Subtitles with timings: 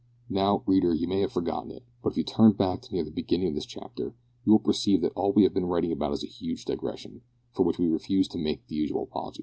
[0.31, 3.11] Now, reader, you may have forgotten it, but if you turn back to near the
[3.11, 6.23] beginning of this chapter, you will perceive that all we have been writing about is
[6.23, 9.39] a huge digression, for which we refuse to make the usual apology.